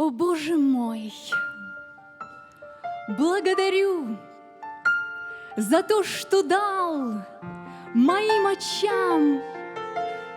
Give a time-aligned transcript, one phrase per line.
[0.00, 1.12] О Боже мой,
[3.18, 4.16] благодарю
[5.56, 7.14] за то, что дал
[7.94, 9.42] моим очам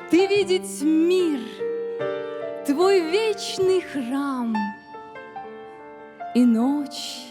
[0.09, 1.41] ты видеть мир,
[2.65, 4.55] твой вечный храм,
[6.33, 7.27] и ночь,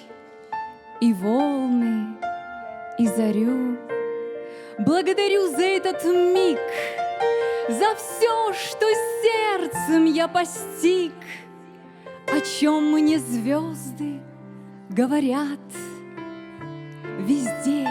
[1.00, 2.16] и волны,
[2.96, 3.76] и зарю.
[4.78, 6.60] Благодарю за этот миг,
[7.68, 8.86] за все, что
[9.20, 11.12] сердцем я постиг,
[12.40, 14.20] о чем мне звезды
[14.88, 15.58] говорят.
[17.18, 17.86] Везде,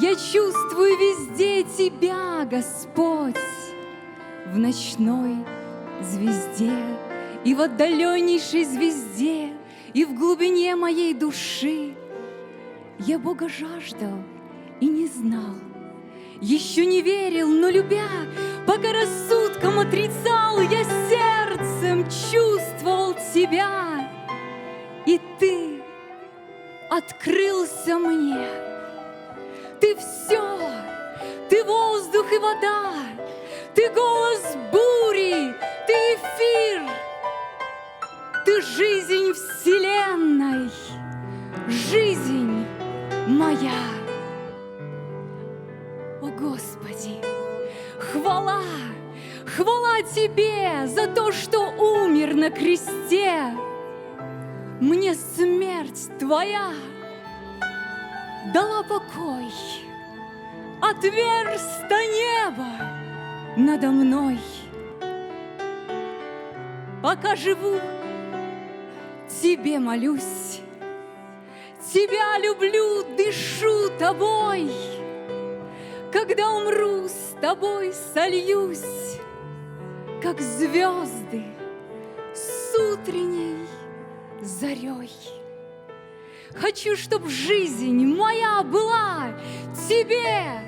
[0.00, 3.36] я чувствую везде Тебя, Господь,
[4.46, 5.36] в ночной
[6.00, 6.72] звезде
[7.44, 9.52] и в отдаленнейшей звезде,
[9.92, 11.94] и в глубине моей души.
[13.00, 14.18] Я Бога жаждал
[14.80, 15.56] и не знал,
[16.40, 18.08] еще не верил, но любя,
[18.66, 23.03] пока рассудком отрицал, я сердцем чувствовал
[23.34, 24.08] тебя,
[25.06, 25.82] и ты
[26.88, 28.46] открылся мне.
[29.80, 30.60] Ты все,
[31.50, 32.92] ты воздух и вода,
[33.74, 35.52] ты голос бури,
[35.86, 36.88] ты эфир,
[38.44, 40.70] ты жизнь вселенной,
[41.68, 42.64] жизнь
[43.26, 44.03] моя.
[46.38, 47.20] Господи,
[47.98, 48.62] хвала,
[49.46, 53.54] хвала Тебе за то, что умер на кресте.
[54.80, 56.72] Мне смерть Твоя
[58.52, 59.52] дала покой,
[60.82, 62.66] отверсто небо
[63.56, 64.38] надо мной.
[67.00, 67.78] Пока живу,
[69.42, 70.60] Тебе молюсь,
[71.92, 74.70] Тебя люблю, дышу Тобой.
[76.26, 79.18] Когда умру, с Тобой сольюсь,
[80.22, 81.44] Как звезды
[82.32, 83.66] с утренней
[84.40, 85.12] зарей.
[86.54, 89.34] Хочу, чтоб жизнь моя была
[89.86, 90.62] Тебе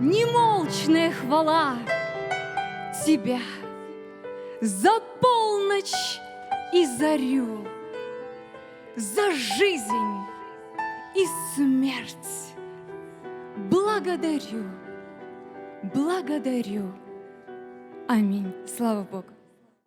[0.00, 1.76] немолчная хвала,
[3.04, 3.40] Тебя
[4.62, 6.20] за полночь
[6.72, 7.66] и зарю,
[8.96, 10.24] За жизнь
[11.14, 12.16] и смерть.
[13.68, 14.64] Благодарю,
[15.82, 16.92] благодарю.
[18.08, 18.52] Аминь.
[18.66, 19.26] Слава Богу.